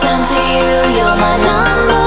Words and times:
turn 0.00 0.22
to 0.22 0.34
you, 0.34 0.98
you're 0.98 1.16
my 1.16 1.36
number 1.38 2.05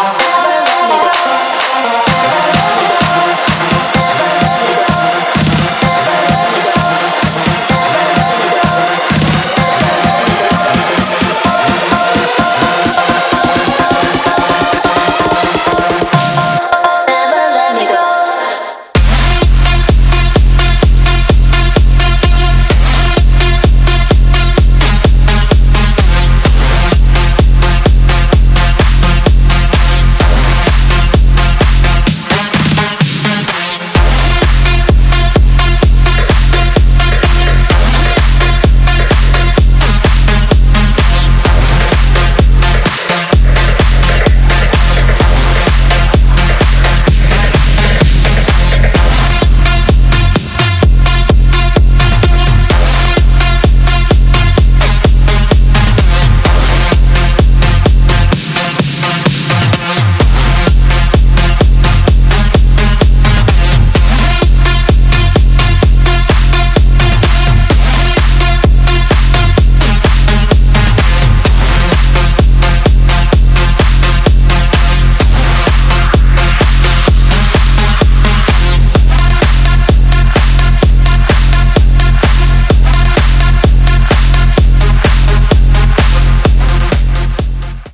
you. 0.00 0.06